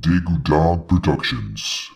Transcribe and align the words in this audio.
Daegu 0.00 0.42
Dog 0.44 0.88
Productions. 0.88 1.90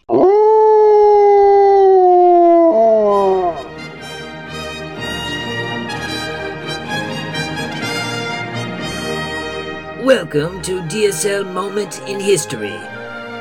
Welcome 10.04 10.60
to 10.62 10.82
DSL 10.82 11.50
Moment 11.50 12.02
in 12.06 12.20
History. 12.20 12.76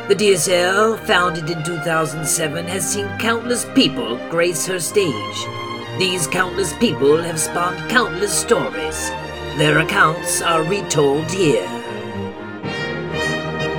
The 0.08 0.16
DSL, 0.16 0.98
founded 1.06 1.50
in 1.50 1.62
2007, 1.66 2.66
has 2.66 2.90
seen 2.90 3.10
countless 3.18 3.66
people 3.76 4.16
grace 4.30 4.66
her 4.68 4.80
stage. 4.80 5.48
These 6.00 6.28
countless 6.28 6.72
people 6.78 7.18
have 7.18 7.38
spawned 7.38 7.90
countless 7.90 8.32
stories. 8.32 9.10
Their 9.58 9.80
accounts 9.80 10.42
are 10.42 10.64
retold 10.64 11.30
here. 11.30 11.83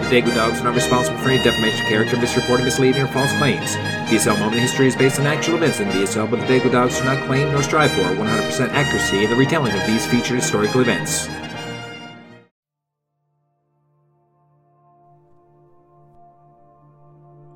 The 0.05 0.21
Daegu 0.21 0.35
Dogs 0.35 0.61
are 0.61 0.65
not 0.65 0.75
responsible 0.75 1.19
for 1.21 1.31
any 1.31 1.43
defamation 1.43 1.81
of 1.81 1.87
character, 1.87 2.17
misreporting, 2.17 2.65
misleading, 2.65 3.01
or 3.01 3.07
false 3.07 3.33
claims. 3.39 3.75
DSL 4.11 4.39
Moment 4.39 4.61
History 4.61 4.87
is 4.87 4.95
based 4.95 5.19
on 5.19 5.27
actual 5.27 5.55
events 5.55 5.81
in 5.81 5.89
DSL, 5.89 6.31
but 6.31 6.41
the 6.41 6.47
Daegu 6.47 6.71
Dogs 6.71 6.99
do 6.99 7.05
not 7.05 7.25
claim 7.27 7.51
nor 7.51 7.63
strive 7.63 7.91
for 7.93 8.03
100% 8.03 8.69
accuracy 8.69 9.25
in 9.25 9.31
the 9.31 9.37
retelling 9.37 9.73
of 9.73 9.87
these 9.87 10.05
featured 10.07 10.37
historical 10.37 10.83
events. 10.83 11.27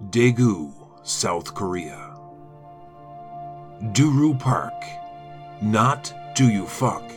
Daegu, 0.09 0.73
South 1.07 1.55
Korea. 1.55 2.17
Duru 3.93 4.41
Park. 4.41 4.73
Not 5.61 6.15
do 6.35 6.49
you 6.49 6.67
fuck, 6.67 7.13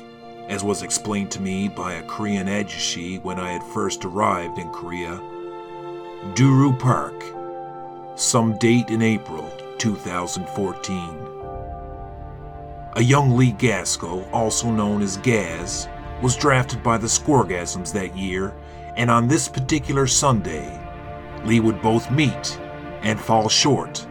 as 0.51 0.63
was 0.65 0.83
explained 0.83 1.31
to 1.31 1.41
me 1.41 1.69
by 1.69 1.93
a 1.93 2.03
Korean 2.03 2.47
ajushi 2.47 3.23
when 3.23 3.39
I 3.39 3.53
had 3.53 3.63
first 3.63 4.03
arrived 4.03 4.57
in 4.57 4.69
Korea. 4.69 5.17
Duru 6.33 6.77
Park. 6.77 7.23
Some 8.19 8.57
date 8.57 8.89
in 8.89 9.01
April 9.01 9.49
2014. 9.77 10.99
A 12.97 13.01
young 13.01 13.37
Lee 13.37 13.53
Gaskell, 13.53 14.27
also 14.33 14.69
known 14.69 15.01
as 15.01 15.15
Gaz, 15.15 15.87
was 16.21 16.35
drafted 16.35 16.83
by 16.83 16.97
the 16.97 17.07
Scoregasms 17.07 17.93
that 17.93 18.17
year, 18.17 18.53
and 18.97 19.09
on 19.09 19.29
this 19.29 19.47
particular 19.47 20.05
Sunday, 20.05 20.77
Lee 21.45 21.61
would 21.61 21.81
both 21.81 22.11
meet 22.11 22.59
and 23.03 23.17
fall 23.17 23.47
short 23.47 24.05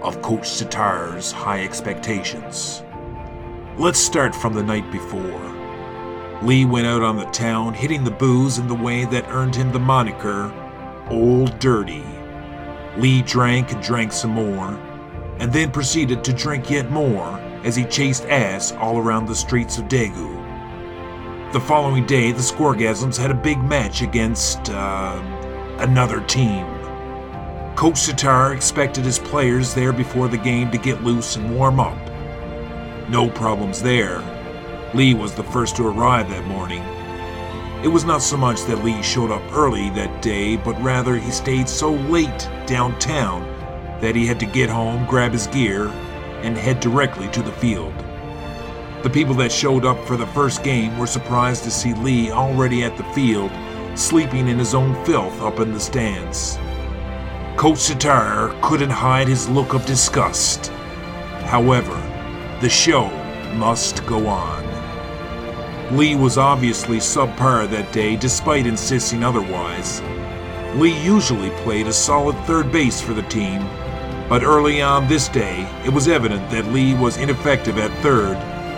of 0.00 0.22
Coach 0.22 0.48
Sitar's 0.48 1.32
high 1.32 1.62
expectations. 1.62 2.82
Let's 3.76 4.00
start 4.00 4.34
from 4.34 4.54
the 4.54 4.62
night 4.62 4.90
before. 4.90 5.55
Lee 6.42 6.64
went 6.64 6.86
out 6.86 7.02
on 7.02 7.16
the 7.16 7.24
town, 7.26 7.72
hitting 7.72 8.04
the 8.04 8.10
booze 8.10 8.58
in 8.58 8.68
the 8.68 8.74
way 8.74 9.04
that 9.06 9.28
earned 9.28 9.54
him 9.54 9.72
the 9.72 9.78
moniker 9.78 10.52
Old 11.08 11.58
Dirty. 11.58 12.04
Lee 12.98 13.22
drank 13.22 13.72
and 13.72 13.82
drank 13.82 14.12
some 14.12 14.30
more, 14.30 14.70
and 15.38 15.52
then 15.52 15.70
proceeded 15.70 16.22
to 16.24 16.32
drink 16.32 16.70
yet 16.70 16.90
more 16.90 17.38
as 17.64 17.74
he 17.74 17.84
chased 17.84 18.24
ass 18.26 18.72
all 18.72 18.98
around 18.98 19.26
the 19.26 19.34
streets 19.34 19.78
of 19.78 19.84
Daegu. 19.86 21.52
The 21.52 21.60
following 21.60 22.04
day, 22.06 22.32
the 22.32 22.40
Scoregasms 22.40 23.16
had 23.16 23.30
a 23.30 23.34
big 23.34 23.58
match 23.62 24.02
against, 24.02 24.70
uh, 24.70 25.18
another 25.78 26.20
team. 26.22 26.66
Coach 27.76 27.98
Sitar 27.98 28.52
expected 28.52 29.04
his 29.04 29.18
players 29.18 29.74
there 29.74 29.92
before 29.92 30.28
the 30.28 30.38
game 30.38 30.70
to 30.70 30.78
get 30.78 31.02
loose 31.02 31.36
and 31.36 31.54
warm 31.54 31.80
up. 31.80 31.98
No 33.08 33.30
problems 33.30 33.82
there. 33.82 34.22
Lee 34.96 35.12
was 35.12 35.34
the 35.34 35.44
first 35.44 35.76
to 35.76 35.86
arrive 35.86 36.30
that 36.30 36.46
morning. 36.46 36.82
It 37.84 37.88
was 37.88 38.06
not 38.06 38.22
so 38.22 38.38
much 38.38 38.62
that 38.62 38.82
Lee 38.82 39.02
showed 39.02 39.30
up 39.30 39.42
early 39.52 39.90
that 39.90 40.22
day, 40.22 40.56
but 40.56 40.82
rather 40.82 41.16
he 41.16 41.30
stayed 41.30 41.68
so 41.68 41.92
late 41.92 42.48
downtown 42.64 43.42
that 44.00 44.16
he 44.16 44.26
had 44.26 44.40
to 44.40 44.46
get 44.46 44.70
home, 44.70 45.04
grab 45.04 45.32
his 45.32 45.48
gear, 45.48 45.88
and 46.40 46.56
head 46.56 46.80
directly 46.80 47.28
to 47.28 47.42
the 47.42 47.52
field. 47.52 47.92
The 49.02 49.10
people 49.10 49.34
that 49.34 49.52
showed 49.52 49.84
up 49.84 50.02
for 50.06 50.16
the 50.16 50.26
first 50.28 50.64
game 50.64 50.98
were 50.98 51.06
surprised 51.06 51.64
to 51.64 51.70
see 51.70 51.92
Lee 51.92 52.30
already 52.30 52.82
at 52.82 52.96
the 52.96 53.04
field, 53.12 53.50
sleeping 53.96 54.48
in 54.48 54.58
his 54.58 54.74
own 54.74 54.94
filth 55.04 55.42
up 55.42 55.60
in 55.60 55.74
the 55.74 55.80
stands. 55.80 56.56
Coach 57.58 57.78
Sitar 57.78 58.58
couldn't 58.62 58.88
hide 58.88 59.28
his 59.28 59.46
look 59.46 59.74
of 59.74 59.84
disgust. 59.84 60.68
However, 61.44 61.94
the 62.62 62.70
show 62.70 63.10
must 63.56 64.06
go 64.06 64.26
on. 64.26 64.75
Lee 65.92 66.16
was 66.16 66.36
obviously 66.36 66.96
subpar 66.96 67.70
that 67.70 67.92
day 67.92 68.16
despite 68.16 68.66
insisting 68.66 69.22
otherwise. 69.22 70.02
Lee 70.74 71.00
usually 71.02 71.50
played 71.62 71.86
a 71.86 71.92
solid 71.92 72.36
third 72.44 72.72
base 72.72 73.00
for 73.00 73.14
the 73.14 73.22
team, 73.22 73.60
but 74.28 74.42
early 74.42 74.82
on 74.82 75.06
this 75.06 75.28
day 75.28 75.62
it 75.84 75.90
was 75.90 76.08
evident 76.08 76.50
that 76.50 76.66
Lee 76.72 76.94
was 76.94 77.18
ineffective 77.18 77.78
at 77.78 77.92
third 78.02 78.36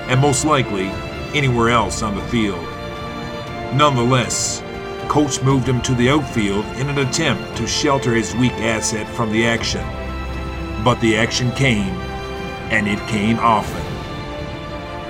and 0.08 0.20
most 0.20 0.44
likely 0.44 0.88
anywhere 1.34 1.70
else 1.70 2.02
on 2.02 2.14
the 2.14 2.22
field. 2.24 2.62
Nonetheless, 3.74 4.62
Coach 5.08 5.42
moved 5.42 5.66
him 5.66 5.80
to 5.82 5.94
the 5.94 6.10
outfield 6.10 6.66
in 6.76 6.90
an 6.90 6.98
attempt 6.98 7.56
to 7.56 7.66
shelter 7.66 8.14
his 8.14 8.34
weak 8.34 8.52
asset 8.52 9.08
from 9.08 9.32
the 9.32 9.46
action. 9.46 9.84
But 10.84 11.00
the 11.00 11.16
action 11.16 11.50
came, 11.52 11.94
and 12.70 12.86
it 12.86 12.98
came 13.08 13.38
often. 13.38 13.87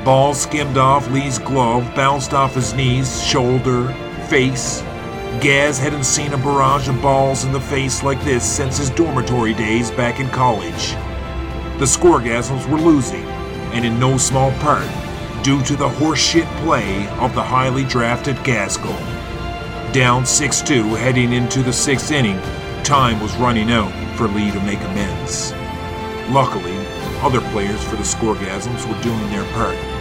Ball 0.08 0.32
skimmed 0.32 0.78
off 0.78 1.06
Lee's 1.10 1.38
glove, 1.38 1.94
bounced 1.94 2.32
off 2.32 2.54
his 2.54 2.72
knees, 2.72 3.22
shoulder, 3.22 3.92
face. 4.30 4.80
Gaz 5.42 5.78
hadn't 5.78 6.04
seen 6.04 6.32
a 6.32 6.38
barrage 6.38 6.88
of 6.88 7.02
balls 7.02 7.44
in 7.44 7.52
the 7.52 7.60
face 7.60 8.02
like 8.02 8.18
this 8.24 8.42
since 8.42 8.78
his 8.78 8.88
dormitory 8.88 9.52
days 9.52 9.90
back 9.90 10.18
in 10.18 10.26
college. 10.30 10.92
The 11.78 11.84
Scoregasms 11.84 12.66
were 12.70 12.80
losing, 12.80 13.26
and 13.74 13.84
in 13.84 14.00
no 14.00 14.16
small 14.16 14.50
part 14.60 14.88
due 15.44 15.62
to 15.64 15.76
the 15.76 15.90
horseshit 15.90 16.46
play 16.62 17.06
of 17.18 17.34
the 17.34 17.42
highly 17.42 17.84
drafted 17.84 18.42
Gaskell. 18.44 18.96
Down 19.92 20.24
6 20.24 20.62
2 20.62 20.94
heading 20.94 21.34
into 21.34 21.62
the 21.62 21.70
sixth 21.74 22.10
inning, 22.10 22.40
time 22.82 23.20
was 23.20 23.36
running 23.36 23.70
out 23.70 23.92
for 24.16 24.26
Lee 24.26 24.50
to 24.52 24.60
make 24.62 24.80
amends. 24.80 25.52
Luckily, 26.30 26.78
other 27.20 27.42
players 27.52 27.84
for 27.84 27.96
the 27.96 28.04
Scoregasms 28.04 28.88
were 28.88 29.02
doing 29.02 29.28
their 29.28 29.44
part. 29.52 29.97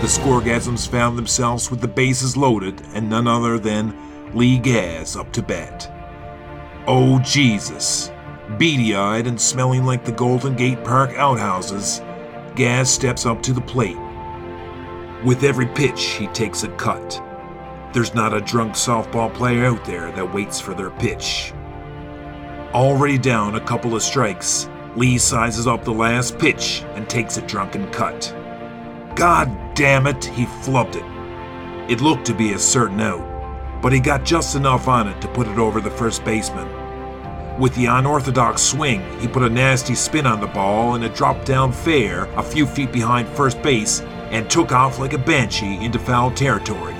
The 0.00 0.06
Scoregasms 0.06 0.88
found 0.88 1.18
themselves 1.18 1.70
with 1.70 1.82
the 1.82 1.86
bases 1.86 2.34
loaded 2.34 2.80
and 2.94 3.10
none 3.10 3.28
other 3.28 3.58
than 3.58 3.94
Lee 4.34 4.58
Gaz 4.58 5.14
up 5.14 5.30
to 5.32 5.42
bat. 5.42 5.92
Oh 6.86 7.18
Jesus! 7.18 8.10
Beady 8.56 8.94
eyed 8.94 9.26
and 9.26 9.38
smelling 9.38 9.84
like 9.84 10.06
the 10.06 10.12
Golden 10.12 10.56
Gate 10.56 10.82
Park 10.84 11.10
outhouses, 11.10 12.00
Gaz 12.56 12.90
steps 12.90 13.26
up 13.26 13.42
to 13.42 13.52
the 13.52 13.60
plate. 13.60 13.98
With 15.22 15.44
every 15.44 15.66
pitch, 15.66 16.02
he 16.02 16.28
takes 16.28 16.62
a 16.62 16.68
cut. 16.76 17.22
There's 17.92 18.14
not 18.14 18.32
a 18.32 18.40
drunk 18.40 18.76
softball 18.76 19.32
player 19.34 19.66
out 19.66 19.84
there 19.84 20.10
that 20.12 20.32
waits 20.32 20.58
for 20.58 20.72
their 20.72 20.90
pitch. 20.92 21.52
Already 22.72 23.18
down 23.18 23.56
a 23.56 23.60
couple 23.66 23.94
of 23.94 24.02
strikes, 24.02 24.66
Lee 24.96 25.18
sizes 25.18 25.66
up 25.66 25.84
the 25.84 25.92
last 25.92 26.38
pitch 26.38 26.84
and 26.94 27.06
takes 27.06 27.36
a 27.36 27.42
drunken 27.42 27.90
cut. 27.90 28.34
God 29.14 29.74
damn 29.74 30.06
it, 30.06 30.24
he 30.24 30.44
flubbed 30.44 30.96
it. 30.96 31.90
It 31.90 32.00
looked 32.00 32.24
to 32.26 32.34
be 32.34 32.52
a 32.52 32.58
certain 32.58 33.00
out, 33.00 33.80
but 33.82 33.92
he 33.92 34.00
got 34.00 34.24
just 34.24 34.54
enough 34.54 34.88
on 34.88 35.08
it 35.08 35.20
to 35.20 35.28
put 35.28 35.48
it 35.48 35.58
over 35.58 35.80
the 35.80 35.90
first 35.90 36.24
baseman. 36.24 36.68
With 37.58 37.74
the 37.74 37.86
unorthodox 37.86 38.62
swing, 38.62 39.02
he 39.20 39.28
put 39.28 39.42
a 39.42 39.50
nasty 39.50 39.94
spin 39.94 40.26
on 40.26 40.40
the 40.40 40.46
ball 40.46 40.94
and 40.94 41.04
it 41.04 41.14
dropped 41.14 41.44
down 41.44 41.72
fair 41.72 42.24
a 42.36 42.42
few 42.42 42.64
feet 42.66 42.92
behind 42.92 43.28
first 43.28 43.60
base 43.62 44.00
and 44.30 44.48
took 44.48 44.72
off 44.72 44.98
like 44.98 45.12
a 45.12 45.18
banshee 45.18 45.84
into 45.84 45.98
foul 45.98 46.30
territory. 46.30 46.94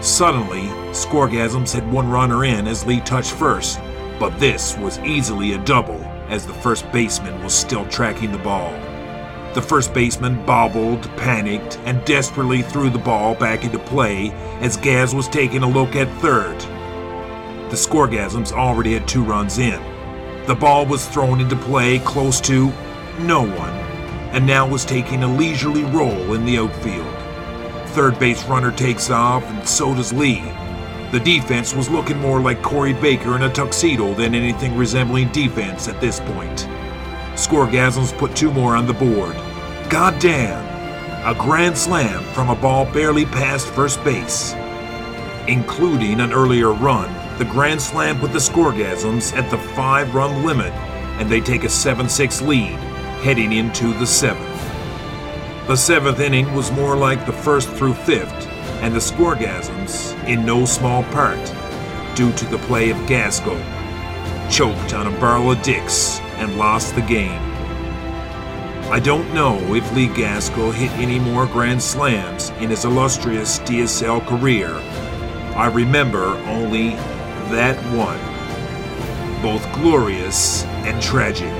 Suddenly, 0.00 0.62
Scoregasms 0.92 1.72
had 1.72 1.90
one 1.92 2.08
runner 2.08 2.44
in 2.44 2.66
as 2.66 2.86
Lee 2.86 3.00
touched 3.00 3.32
first, 3.32 3.78
but 4.18 4.38
this 4.40 4.76
was 4.78 4.98
easily 5.00 5.52
a 5.52 5.64
double 5.64 6.02
as 6.28 6.46
the 6.46 6.54
first 6.54 6.90
baseman 6.90 7.42
was 7.44 7.54
still 7.54 7.86
tracking 7.86 8.32
the 8.32 8.38
ball. 8.38 8.72
The 9.56 9.62
first 9.62 9.94
baseman 9.94 10.44
bobbled, 10.44 11.04
panicked, 11.16 11.78
and 11.86 12.04
desperately 12.04 12.60
threw 12.60 12.90
the 12.90 12.98
ball 12.98 13.34
back 13.34 13.64
into 13.64 13.78
play 13.78 14.30
as 14.60 14.76
Gaz 14.76 15.14
was 15.14 15.28
taking 15.28 15.62
a 15.62 15.66
look 15.66 15.96
at 15.96 16.12
third. 16.20 16.60
The 17.70 17.76
Scoregasms 17.76 18.52
already 18.52 18.92
had 18.92 19.08
two 19.08 19.24
runs 19.24 19.56
in. 19.56 19.80
The 20.44 20.54
ball 20.54 20.84
was 20.84 21.08
thrown 21.08 21.40
into 21.40 21.56
play 21.56 22.00
close 22.00 22.38
to 22.42 22.66
no 23.18 23.46
one, 23.46 23.72
and 24.34 24.46
now 24.46 24.68
was 24.68 24.84
taking 24.84 25.22
a 25.22 25.36
leisurely 25.38 25.84
roll 25.84 26.34
in 26.34 26.44
the 26.44 26.58
outfield. 26.58 27.16
Third 27.92 28.18
base 28.18 28.44
runner 28.44 28.72
takes 28.72 29.08
off, 29.08 29.42
and 29.42 29.66
so 29.66 29.94
does 29.94 30.12
Lee. 30.12 30.44
The 31.12 31.20
defense 31.24 31.72
was 31.72 31.88
looking 31.88 32.18
more 32.18 32.42
like 32.42 32.60
Corey 32.60 32.92
Baker 32.92 33.36
in 33.36 33.44
a 33.44 33.50
tuxedo 33.50 34.12
than 34.12 34.34
anything 34.34 34.76
resembling 34.76 35.32
defense 35.32 35.88
at 35.88 35.98
this 36.02 36.20
point. 36.20 36.68
Scoregasms 37.36 38.16
put 38.18 38.36
two 38.36 38.52
more 38.52 38.76
on 38.76 38.86
the 38.86 38.92
board. 38.92 39.34
God 39.88 40.18
damn! 40.18 40.64
A 41.24 41.38
grand 41.38 41.78
slam 41.78 42.24
from 42.34 42.50
a 42.50 42.56
ball 42.56 42.86
barely 42.92 43.24
past 43.24 43.68
first 43.68 44.02
base. 44.02 44.52
Including 45.46 46.20
an 46.20 46.32
earlier 46.32 46.72
run, 46.72 47.12
The 47.38 47.44
Grand 47.44 47.80
Slam 47.80 48.18
put 48.18 48.32
the 48.32 48.40
Scoregasms 48.40 49.32
at 49.36 49.48
the 49.48 49.58
five 49.58 50.12
run 50.12 50.44
limit, 50.44 50.72
and 51.20 51.30
they 51.30 51.40
take 51.40 51.62
a 51.62 51.68
7 51.68 52.08
6 52.08 52.42
lead 52.42 52.78
heading 53.22 53.52
into 53.52 53.92
the 53.94 54.06
seventh. 54.06 54.46
The 55.68 55.76
seventh 55.76 56.18
inning 56.18 56.52
was 56.52 56.72
more 56.72 56.96
like 56.96 57.24
the 57.24 57.32
first 57.32 57.68
through 57.70 57.94
fifth, 57.94 58.48
and 58.82 58.92
the 58.92 58.98
Scoregasms, 58.98 60.16
in 60.26 60.44
no 60.44 60.64
small 60.64 61.04
part, 61.04 61.38
due 62.16 62.32
to 62.32 62.44
the 62.46 62.58
play 62.66 62.90
of 62.90 62.96
Gasco, 63.08 63.56
choked 64.50 64.94
on 64.94 65.06
a 65.06 65.20
barrel 65.20 65.52
of 65.52 65.62
dicks 65.62 66.18
and 66.38 66.58
lost 66.58 66.96
the 66.96 67.02
game. 67.02 67.55
I 68.88 69.00
don't 69.00 69.34
know 69.34 69.74
if 69.74 69.92
Lee 69.94 70.06
Gaskell 70.06 70.70
hit 70.70 70.92
any 70.92 71.18
more 71.18 71.46
grand 71.46 71.82
slams 71.82 72.50
in 72.60 72.70
his 72.70 72.84
illustrious 72.84 73.58
DSL 73.60 74.24
career. 74.28 74.70
I 75.56 75.66
remember 75.66 76.36
only 76.46 76.90
that 77.50 77.76
one, 77.92 78.20
both 79.42 79.70
glorious 79.74 80.62
and 80.86 81.02
tragic. 81.02 81.52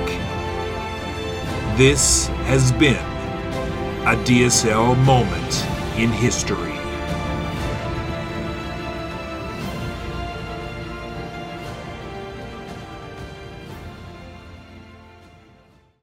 This 1.77 2.27
has 2.47 2.71
been 2.71 2.95
a 4.05 4.15
DSL 4.23 4.97
moment 5.03 5.65
in 5.99 6.09
history. 6.09 6.76